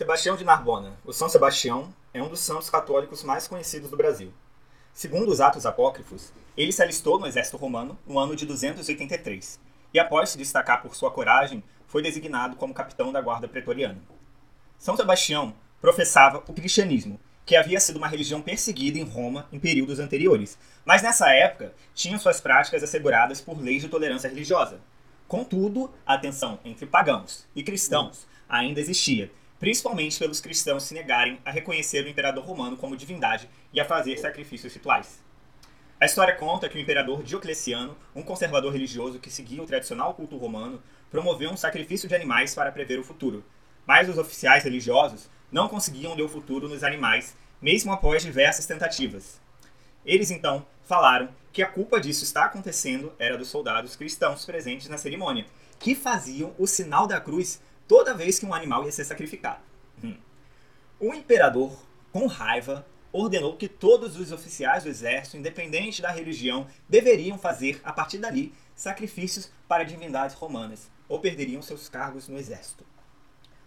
[0.00, 4.32] Sebastião de Narbona, o São Sebastião, é um dos santos católicos mais conhecidos do Brasil.
[4.94, 9.60] Segundo os Atos Apócrifos, ele se alistou no exército romano no ano de 283
[9.92, 14.00] e, após se destacar por sua coragem, foi designado como capitão da guarda pretoriana.
[14.78, 19.98] São Sebastião professava o cristianismo, que havia sido uma religião perseguida em Roma em períodos
[19.98, 24.80] anteriores, mas nessa época tinha suas práticas asseguradas por leis de tolerância religiosa.
[25.28, 29.30] Contudo, a tensão entre pagãos e cristãos ainda existia,
[29.60, 34.18] principalmente pelos cristãos se negarem a reconhecer o imperador romano como divindade e a fazer
[34.18, 35.22] sacrifícios rituais.
[36.00, 40.38] A história conta que o imperador Diocleciano, um conservador religioso que seguia o tradicional culto
[40.38, 43.44] romano, promoveu um sacrifício de animais para prever o futuro.
[43.86, 49.42] Mas os oficiais religiosos não conseguiam ler o futuro nos animais, mesmo após diversas tentativas.
[50.06, 54.96] Eles então falaram que a culpa disso estar acontecendo era dos soldados cristãos presentes na
[54.96, 55.44] cerimônia,
[55.78, 59.58] que faziam o sinal da cruz toda vez que um animal ia ser sacrificado.
[60.04, 60.16] Hum.
[61.00, 61.76] O imperador,
[62.12, 67.92] com raiva, ordenou que todos os oficiais do exército, independente da religião, deveriam fazer, a
[67.92, 72.86] partir dali, sacrifícios para divindades romanas, ou perderiam seus cargos no exército.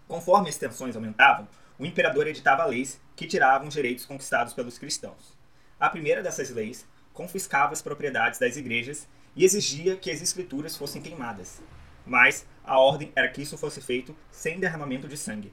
[0.08, 1.46] Conforme as tensões aumentavam,
[1.78, 5.36] o imperador editava leis que tiravam os direitos conquistados pelos cristãos.
[5.78, 11.02] A primeira dessas leis confiscava as propriedades das igrejas e exigia que as escrituras fossem
[11.02, 11.60] queimadas,
[12.06, 15.52] mas a ordem era que isso fosse feito sem derramamento de sangue.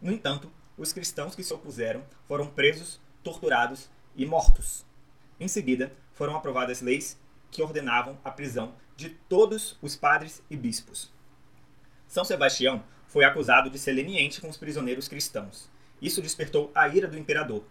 [0.00, 4.84] No entanto, os cristãos que se opuseram foram presos, torturados e mortos.
[5.40, 7.18] Em seguida, foram aprovadas leis
[7.50, 11.12] que ordenavam a prisão de todos os padres e bispos.
[12.06, 15.70] São Sebastião foi acusado de ser leniente com os prisioneiros cristãos.
[16.00, 17.64] Isso despertou a ira do imperador,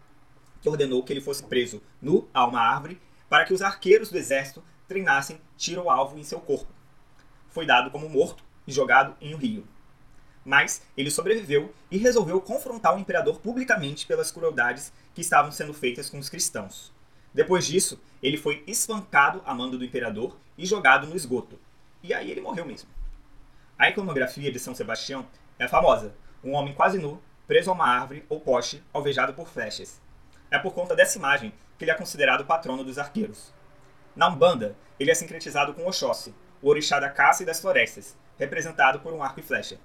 [0.61, 4.17] que ordenou que ele fosse preso nu a uma árvore para que os arqueiros do
[4.17, 6.76] exército treinassem tiro ao alvo em seu corpo
[7.49, 9.67] foi dado como morto e jogado em um rio.
[10.43, 16.09] Mas ele sobreviveu e resolveu confrontar o imperador publicamente pelas crueldades que estavam sendo feitas
[16.09, 16.93] com os cristãos.
[17.33, 21.59] Depois disso, ele foi espancado a mando do imperador e jogado no esgoto.
[22.01, 22.89] E aí ele morreu mesmo.
[23.77, 25.27] A iconografia de São Sebastião
[25.59, 30.01] é famosa: um homem quase nu, preso a uma árvore ou poste, alvejado por flechas.
[30.49, 33.53] É por conta dessa imagem que ele é considerado patrono dos arqueiros.
[34.15, 38.99] Na Umbanda, ele é sincretizado com Oxóssi, o orixá da caça e das florestas, representado
[38.99, 39.77] por um arco e flecha.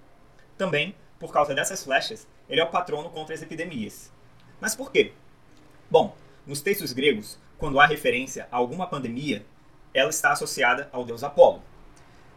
[0.56, 4.12] Também, por causa dessas flechas, ele é o patrono contra as epidemias.
[4.60, 5.12] Mas por quê?
[5.90, 6.16] Bom,
[6.46, 9.44] nos textos gregos, quando há referência a alguma pandemia,
[9.94, 11.62] ela está associada ao deus Apolo.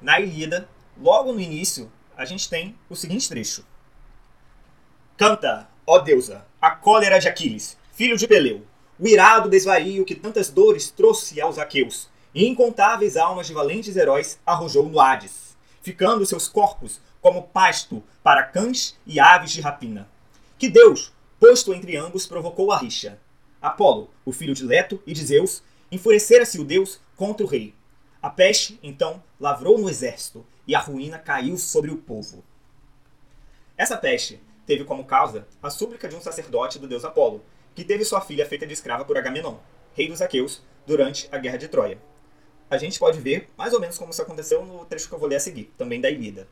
[0.01, 0.67] Na Ilíada,
[0.97, 3.65] logo no início, a gente tem o seguinte trecho:
[5.17, 8.65] Canta, ó deusa, a cólera de Aquiles, filho de Peleu,
[8.99, 14.37] o irado desvario que tantas dores trouxe aos aqueus, e incontáveis almas de valentes heróis
[14.45, 20.07] arrojou no Hades, ficando seus corpos como pasto para cães e aves de rapina.
[20.57, 23.17] Que Deus, posto entre ambos, provocou a rixa.
[23.61, 27.73] Apolo, o filho de Leto e de Zeus, enfurecera-se o deus contra o rei.
[28.21, 32.43] A peste, então, lavrou no exército, e a ruína caiu sobre o povo.
[33.77, 38.03] Essa peste teve como causa a súplica de um sacerdote do deus Apolo, que teve
[38.03, 39.57] sua filha feita de escrava por Agamenon,
[39.93, 41.97] rei dos aqueus, durante a guerra de Troia
[42.69, 45.27] a gente pode ver mais ou menos como isso aconteceu no trecho que eu vou
[45.29, 46.47] ler a seguir, também da Ilíada.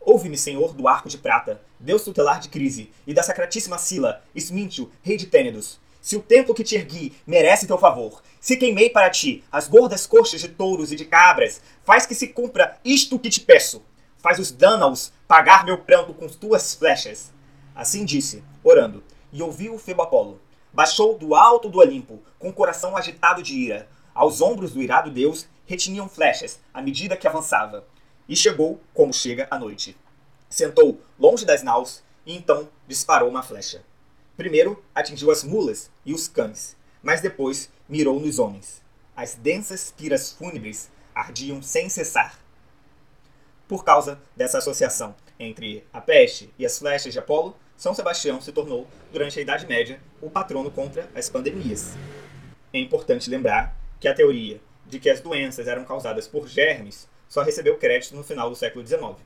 [0.00, 4.90] Ouve-me, Senhor do Arco de Prata, Deus tutelar de Crise, e da sacratíssima Sila, Ismíntio,
[5.02, 5.78] rei de Tênedos.
[6.00, 10.06] Se o templo que te ergui merece teu favor, se queimei para ti as gordas
[10.06, 13.84] coxas de touros e de cabras, faz que se cumpra isto que te peço.
[14.16, 17.30] Faz os Dânaos pagar meu pranto com tuas flechas.
[17.74, 20.40] Assim disse, orando, e ouviu Febo Apolo.
[20.72, 25.10] Baixou do alto do Olimpo, com o coração agitado de ira, aos ombros do irado
[25.10, 27.86] deus retiniam flechas à medida que avançava.
[28.28, 29.96] E chegou como chega a noite.
[30.48, 33.82] Sentou longe das naus e então disparou uma flecha.
[34.36, 38.82] Primeiro atingiu as mulas e os cães, mas depois mirou nos homens.
[39.16, 42.38] As densas piras fúnebres ardiam sem cessar.
[43.68, 48.52] Por causa dessa associação entre a peste e as flechas de Apolo, São Sebastião se
[48.52, 51.94] tornou, durante a Idade Média, o patrono contra as pandemias.
[52.72, 57.42] É importante lembrar que a teoria de que as doenças eram causadas por germes só
[57.42, 59.16] recebeu crédito no final do século XIX.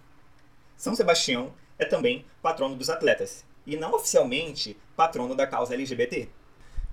[0.76, 6.28] São Sebastião é também patrono dos atletas, e não oficialmente patrono da causa LGBT.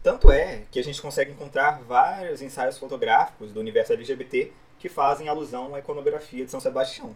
[0.01, 5.27] Tanto é que a gente consegue encontrar vários ensaios fotográficos do universo LGBT que fazem
[5.27, 7.15] alusão à iconografia de São Sebastião.